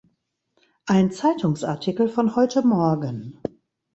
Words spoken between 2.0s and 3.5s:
von heute Morgen.